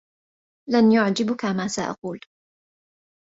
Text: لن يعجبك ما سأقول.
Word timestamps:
لن 0.69 0.91
يعجبك 0.91 1.45
ما 1.45 1.67
سأقول. 1.67 2.19